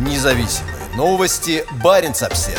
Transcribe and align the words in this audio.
Независимые 0.00 0.76
новости. 0.96 1.62
Барин 1.84 2.12
обсерва 2.12 2.58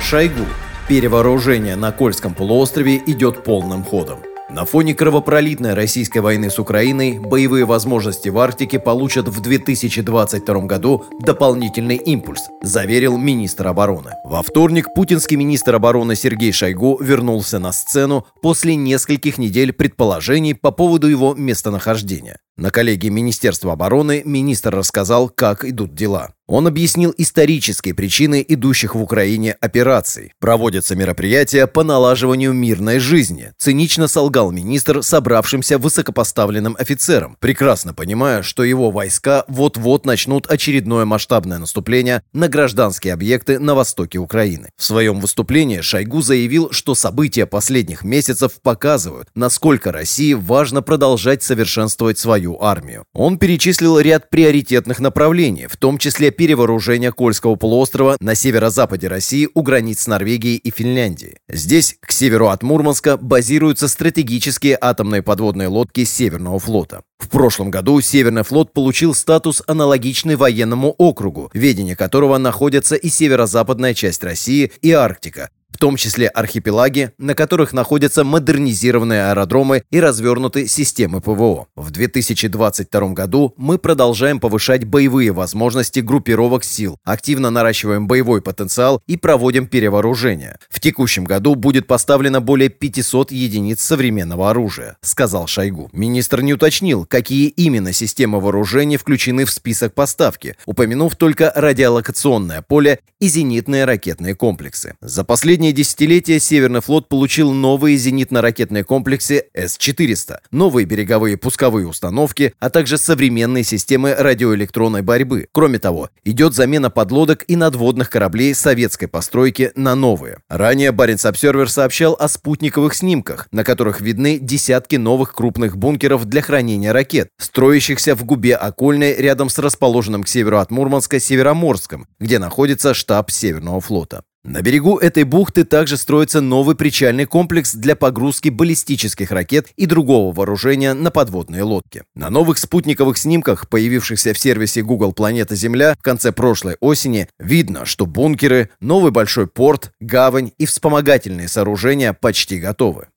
Шойгу. 0.00 0.44
Перевооружение 0.88 1.76
на 1.76 1.92
Кольском 1.92 2.34
полуострове 2.34 3.00
идет 3.06 3.44
полным 3.44 3.84
ходом. 3.84 4.18
На 4.50 4.64
фоне 4.64 4.94
кровопролитной 4.94 5.74
российской 5.74 6.18
войны 6.18 6.50
с 6.50 6.58
Украиной 6.58 7.20
боевые 7.20 7.64
возможности 7.64 8.28
в 8.28 8.38
Арктике 8.38 8.80
получат 8.80 9.28
в 9.28 9.40
2022 9.40 10.60
году 10.62 11.04
дополнительный 11.20 11.96
импульс, 11.96 12.42
заверил 12.62 13.16
министр 13.18 13.68
обороны. 13.68 14.14
Во 14.24 14.42
вторник 14.42 14.86
путинский 14.94 15.36
министр 15.36 15.76
обороны 15.76 16.16
Сергей 16.16 16.50
Шойгу 16.50 16.98
вернулся 17.00 17.60
на 17.60 17.70
сцену 17.70 18.26
после 18.42 18.74
нескольких 18.74 19.38
недель 19.38 19.72
предположений 19.72 20.56
по 20.56 20.72
поводу 20.72 21.06
его 21.06 21.34
местонахождения. 21.34 22.38
На 22.58 22.70
коллегии 22.70 23.10
Министерства 23.10 23.74
обороны 23.74 24.22
министр 24.24 24.76
рассказал, 24.76 25.28
как 25.28 25.62
идут 25.62 25.94
дела. 25.94 26.30
Он 26.46 26.68
объяснил 26.68 27.12
исторические 27.18 27.92
причины 27.92 28.44
идущих 28.46 28.94
в 28.94 29.02
Украине 29.02 29.56
операций. 29.60 30.32
Проводятся 30.38 30.94
мероприятия 30.94 31.66
по 31.66 31.82
налаживанию 31.82 32.52
мирной 32.52 33.00
жизни. 33.00 33.52
Цинично 33.58 34.06
солгал 34.06 34.52
министр 34.52 35.02
собравшимся 35.02 35.76
высокопоставленным 35.76 36.76
офицерам, 36.78 37.36
прекрасно 37.40 37.94
понимая, 37.94 38.42
что 38.42 38.62
его 38.62 38.92
войска 38.92 39.44
вот-вот 39.48 40.06
начнут 40.06 40.46
очередное 40.46 41.04
масштабное 41.04 41.58
наступление 41.58 42.22
на 42.32 42.48
гражданские 42.48 43.14
объекты 43.14 43.58
на 43.58 43.74
востоке 43.74 44.18
Украины. 44.18 44.70
В 44.76 44.84
своем 44.84 45.18
выступлении 45.18 45.80
Шойгу 45.80 46.22
заявил, 46.22 46.70
что 46.70 46.94
события 46.94 47.46
последних 47.46 48.04
месяцев 48.04 48.52
показывают, 48.62 49.28
насколько 49.34 49.90
России 49.90 50.34
важно 50.34 50.80
продолжать 50.80 51.42
совершенствовать 51.42 52.20
свою 52.20 52.45
армию. 52.54 53.04
Он 53.14 53.38
перечислил 53.38 53.98
ряд 53.98 54.30
приоритетных 54.30 55.00
направлений, 55.00 55.66
в 55.66 55.76
том 55.76 55.98
числе 55.98 56.30
перевооружения 56.30 57.12
Кольского 57.12 57.56
полуострова 57.56 58.16
на 58.20 58.34
северо-западе 58.34 59.08
России 59.08 59.48
у 59.54 59.62
границ 59.62 60.02
с 60.02 60.06
Норвегией 60.06 60.56
и 60.56 60.70
Финляндией. 60.70 61.38
Здесь, 61.48 61.96
к 62.00 62.12
северу 62.12 62.48
от 62.48 62.62
Мурманска, 62.62 63.16
базируются 63.16 63.88
стратегические 63.88 64.78
атомные 64.80 65.22
подводные 65.22 65.68
лодки 65.68 66.04
Северного 66.04 66.58
флота. 66.58 67.02
В 67.18 67.28
прошлом 67.28 67.70
году 67.70 68.00
Северный 68.00 68.44
флот 68.44 68.72
получил 68.72 69.14
статус 69.14 69.62
аналогичный 69.66 70.36
военному 70.36 70.94
округу, 70.98 71.50
ведение 71.54 71.96
которого 71.96 72.38
находится 72.38 72.94
и 72.94 73.08
северо-западная 73.08 73.94
часть 73.94 74.22
России, 74.22 74.70
и 74.82 74.92
Арктика, 74.92 75.50
в 75.76 75.78
том 75.78 75.96
числе 75.96 76.28
архипелаги, 76.28 77.10
на 77.18 77.34
которых 77.34 77.74
находятся 77.74 78.24
модернизированные 78.24 79.26
аэродромы 79.26 79.82
и 79.90 80.00
развернуты 80.00 80.68
системы 80.68 81.20
ПВО. 81.20 81.66
В 81.76 81.90
2022 81.90 83.08
году 83.10 83.52
мы 83.58 83.76
продолжаем 83.76 84.40
повышать 84.40 84.86
боевые 84.86 85.32
возможности 85.32 86.00
группировок 86.00 86.64
сил, 86.64 86.96
активно 87.04 87.50
наращиваем 87.50 88.06
боевой 88.06 88.40
потенциал 88.40 89.02
и 89.06 89.18
проводим 89.18 89.66
перевооружение. 89.66 90.56
В 90.70 90.80
текущем 90.80 91.24
году 91.24 91.54
будет 91.54 91.86
поставлено 91.86 92.40
более 92.40 92.70
500 92.70 93.30
единиц 93.30 93.82
современного 93.82 94.48
оружия, 94.48 94.96
сказал 95.02 95.46
Шойгу. 95.46 95.90
Министр 95.92 96.40
не 96.40 96.54
уточнил, 96.54 97.04
какие 97.04 97.48
именно 97.48 97.92
системы 97.92 98.40
вооружения 98.40 98.96
включены 98.96 99.44
в 99.44 99.50
список 99.50 99.92
поставки, 99.92 100.56
упомянув 100.64 101.16
только 101.16 101.52
радиолокационное 101.54 102.62
поле 102.62 103.00
и 103.20 103.28
зенитные 103.28 103.84
ракетные 103.84 104.34
комплексы. 104.34 104.94
За 105.02 105.22
последние 105.22 105.65
последние 105.66 105.84
десятилетия 105.84 106.38
Северный 106.38 106.80
флот 106.80 107.08
получил 107.08 107.50
новые 107.50 107.96
зенитно-ракетные 107.96 108.84
комплексы 108.84 109.46
С-400, 109.52 110.38
новые 110.52 110.84
береговые 110.84 111.36
пусковые 111.36 111.88
установки, 111.88 112.52
а 112.60 112.70
также 112.70 112.98
современные 112.98 113.64
системы 113.64 114.14
радиоэлектронной 114.14 115.02
борьбы. 115.02 115.48
Кроме 115.50 115.80
того, 115.80 116.10
идет 116.24 116.54
замена 116.54 116.88
подлодок 116.88 117.44
и 117.48 117.56
надводных 117.56 118.10
кораблей 118.10 118.54
советской 118.54 119.08
постройки 119.08 119.72
на 119.74 119.96
новые. 119.96 120.38
Ранее 120.48 120.92
Баренц 120.92 121.24
Обсервер 121.24 121.68
сообщал 121.68 122.16
о 122.16 122.28
спутниковых 122.28 122.94
снимках, 122.94 123.48
на 123.50 123.64
которых 123.64 124.00
видны 124.00 124.38
десятки 124.38 124.94
новых 124.94 125.34
крупных 125.34 125.76
бункеров 125.76 126.26
для 126.26 126.42
хранения 126.42 126.92
ракет, 126.92 127.28
строящихся 127.38 128.14
в 128.14 128.24
губе 128.24 128.54
Окольной 128.54 129.16
рядом 129.16 129.48
с 129.48 129.58
расположенным 129.58 130.22
к 130.22 130.28
северу 130.28 130.58
от 130.58 130.70
Мурманска 130.70 131.18
Североморском, 131.18 132.06
где 132.20 132.38
находится 132.38 132.94
штаб 132.94 133.32
Северного 133.32 133.80
флота. 133.80 134.22
На 134.46 134.62
берегу 134.62 134.96
этой 134.98 135.24
бухты 135.24 135.64
также 135.64 135.96
строится 135.96 136.40
новый 136.40 136.76
причальный 136.76 137.24
комплекс 137.24 137.74
для 137.74 137.96
погрузки 137.96 138.48
баллистических 138.48 139.32
ракет 139.32 139.70
и 139.74 139.86
другого 139.86 140.32
вооружения 140.32 140.94
на 140.94 141.10
подводные 141.10 141.64
лодки. 141.64 142.04
На 142.14 142.30
новых 142.30 142.58
спутниковых 142.58 143.18
снимках, 143.18 143.68
появившихся 143.68 144.32
в 144.34 144.38
сервисе 144.38 144.82
Google 144.82 145.12
Планета 145.12 145.56
Земля 145.56 145.96
в 145.98 146.02
конце 146.02 146.30
прошлой 146.30 146.76
осени, 146.78 147.28
видно, 147.40 147.84
что 147.84 148.06
бункеры, 148.06 148.70
новый 148.78 149.10
большой 149.10 149.48
порт, 149.48 149.90
гавань 149.98 150.52
и 150.58 150.66
вспомогательные 150.66 151.48
сооружения 151.48 152.12
почти 152.12 152.60
готовы. 152.60 153.08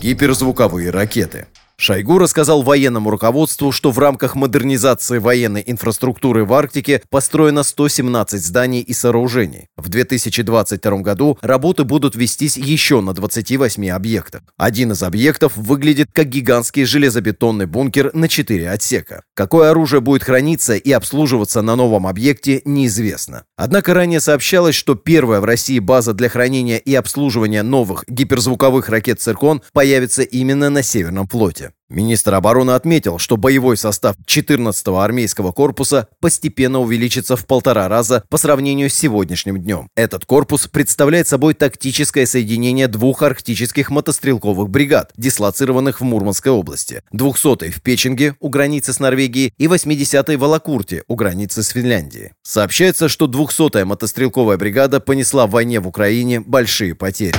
Гиперзвуковые 0.00 0.88
ракеты. 0.88 1.48
Шойгу 1.78 2.18
рассказал 2.18 2.62
военному 2.62 3.10
руководству, 3.10 3.70
что 3.70 3.90
в 3.90 3.98
рамках 3.98 4.34
модернизации 4.34 5.18
военной 5.18 5.62
инфраструктуры 5.66 6.44
в 6.46 6.54
Арктике 6.54 7.02
построено 7.10 7.62
117 7.62 8.40
зданий 8.40 8.80
и 8.80 8.94
сооружений. 8.94 9.68
В 9.76 9.90
2022 9.90 10.98
году 10.98 11.38
работы 11.42 11.84
будут 11.84 12.16
вестись 12.16 12.56
еще 12.56 13.02
на 13.02 13.12
28 13.12 13.90
объектах. 13.90 14.42
Один 14.56 14.92
из 14.92 15.02
объектов 15.02 15.54
выглядит 15.56 16.08
как 16.12 16.28
гигантский 16.28 16.86
железобетонный 16.86 17.66
бункер 17.66 18.10
на 18.14 18.28
4 18.28 18.70
отсека. 18.70 19.22
Какое 19.34 19.70
оружие 19.70 20.00
будет 20.00 20.24
храниться 20.24 20.76
и 20.76 20.90
обслуживаться 20.92 21.60
на 21.60 21.76
новом 21.76 22.06
объекте, 22.06 22.62
неизвестно. 22.64 23.44
Однако 23.56 23.92
ранее 23.92 24.20
сообщалось, 24.20 24.74
что 24.74 24.94
первая 24.94 25.40
в 25.40 25.44
России 25.44 25.78
база 25.78 26.14
для 26.14 26.30
хранения 26.30 26.78
и 26.78 26.94
обслуживания 26.94 27.62
новых 27.62 28.04
гиперзвуковых 28.08 28.88
ракет 28.88 29.20
«Циркон» 29.20 29.60
появится 29.74 30.22
именно 30.22 30.70
на 30.70 30.82
Северном 30.82 31.28
флоте. 31.28 31.65
Министр 31.88 32.34
обороны 32.34 32.72
отметил, 32.72 33.18
что 33.18 33.36
боевой 33.36 33.76
состав 33.76 34.16
14-го 34.26 34.98
армейского 34.98 35.52
корпуса 35.52 36.08
постепенно 36.20 36.80
увеличится 36.80 37.36
в 37.36 37.46
полтора 37.46 37.88
раза 37.88 38.24
по 38.28 38.38
сравнению 38.38 38.90
с 38.90 38.94
сегодняшним 38.94 39.58
днем. 39.58 39.88
Этот 39.94 40.24
корпус 40.24 40.66
представляет 40.66 41.28
собой 41.28 41.54
тактическое 41.54 42.26
соединение 42.26 42.88
двух 42.88 43.22
арктических 43.22 43.90
мотострелковых 43.90 44.68
бригад, 44.68 45.12
дислоцированных 45.16 46.00
в 46.00 46.04
Мурманской 46.04 46.50
области. 46.50 47.02
200-й 47.14 47.70
в 47.70 47.82
Печенге 47.82 48.34
у 48.40 48.48
границы 48.48 48.92
с 48.92 48.98
Норвегией 48.98 49.52
и 49.56 49.66
80-й 49.66 50.36
в 50.36 50.44
Алакурте 50.44 51.04
у 51.06 51.14
границы 51.14 51.62
с 51.62 51.68
Финляндией. 51.68 52.32
Сообщается, 52.42 53.08
что 53.08 53.26
200-я 53.26 53.84
мотострелковая 53.84 54.56
бригада 54.56 54.98
понесла 54.98 55.46
в 55.46 55.52
войне 55.52 55.78
в 55.78 55.86
Украине 55.86 56.40
большие 56.40 56.96
потери. 56.96 57.36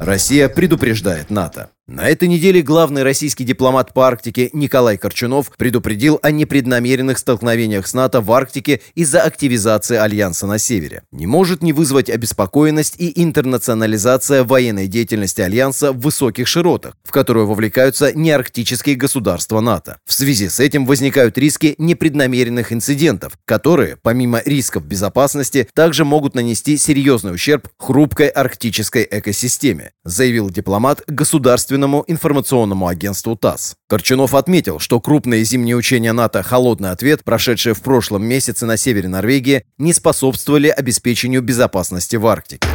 Россия 0.00 0.48
предупреждает 0.48 1.28
НАТО. 1.28 1.70
На 1.90 2.08
этой 2.08 2.28
неделе 2.28 2.62
главный 2.62 3.02
российский 3.02 3.42
дипломат 3.42 3.92
по 3.92 4.06
Арктике 4.06 4.50
Николай 4.52 4.96
Корчунов 4.96 5.50
предупредил 5.56 6.20
о 6.22 6.30
непреднамеренных 6.30 7.18
столкновениях 7.18 7.88
с 7.88 7.94
НАТО 7.94 8.20
в 8.20 8.30
Арктике 8.30 8.80
из-за 8.94 9.22
активизации 9.22 9.96
Альянса 9.96 10.46
на 10.46 10.58
севере. 10.58 11.02
Не 11.10 11.26
может 11.26 11.64
не 11.64 11.72
вызвать 11.72 12.08
обеспокоенность 12.08 12.94
и 12.98 13.20
интернационализация 13.20 14.44
военной 14.44 14.86
деятельности 14.86 15.40
Альянса 15.40 15.90
в 15.90 15.98
высоких 15.98 16.46
широтах, 16.46 16.94
в 17.02 17.10
которую 17.10 17.48
вовлекаются 17.48 18.16
неарктические 18.16 18.94
государства 18.94 19.58
НАТО. 19.58 19.98
В 20.06 20.12
связи 20.12 20.48
с 20.48 20.60
этим 20.60 20.86
возникают 20.86 21.36
риски 21.38 21.74
непреднамеренных 21.78 22.72
инцидентов, 22.72 23.32
которые, 23.44 23.96
помимо 24.00 24.40
рисков 24.44 24.84
безопасности, 24.84 25.68
также 25.74 26.04
могут 26.04 26.36
нанести 26.36 26.76
серьезный 26.76 27.34
ущерб 27.34 27.68
хрупкой 27.78 28.28
арктической 28.28 29.08
экосистеме, 29.10 29.90
заявил 30.04 30.50
дипломат 30.50 31.02
государственного 31.08 31.79
государственному 31.80 32.04
информационному 32.06 32.86
агентству 32.86 33.36
ТАСС. 33.36 33.74
Корчунов 33.88 34.34
отметил, 34.34 34.78
что 34.78 35.00
крупные 35.00 35.44
зимние 35.44 35.76
учения 35.76 36.12
НАТО 36.12 36.42
«Холодный 36.42 36.90
ответ», 36.90 37.24
прошедшие 37.24 37.74
в 37.74 37.80
прошлом 37.82 38.24
месяце 38.24 38.66
на 38.66 38.76
севере 38.76 39.08
Норвегии, 39.08 39.64
не 39.78 39.92
способствовали 39.92 40.68
обеспечению 40.68 41.42
безопасности 41.42 42.16
в 42.16 42.26
Арктике. 42.26 42.66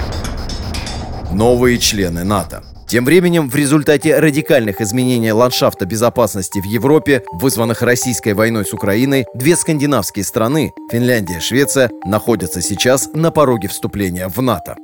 Новые 1.32 1.78
члены 1.78 2.24
НАТО. 2.24 2.64
Тем 2.88 3.04
временем, 3.06 3.50
в 3.50 3.56
результате 3.56 4.20
радикальных 4.20 4.80
изменений 4.80 5.32
ландшафта 5.32 5.86
безопасности 5.86 6.60
в 6.60 6.66
Европе, 6.66 7.24
вызванных 7.34 7.82
российской 7.82 8.34
войной 8.34 8.64
с 8.64 8.74
Украиной, 8.74 9.26
две 9.34 9.56
скандинавские 9.56 10.24
страны, 10.24 10.72
Финляндия 10.92 11.38
и 11.38 11.42
Швеция, 11.42 11.90
находятся 12.06 12.62
сейчас 12.62 13.10
на 13.14 13.32
пороге 13.32 13.68
вступления 13.68 14.28
в 14.28 14.40
НАТО. 14.42 14.76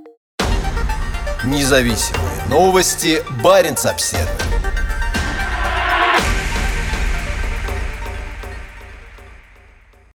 Независимые 1.46 2.31
новости. 2.50 3.24
Барин 3.44 3.76
обседный. 3.86 4.51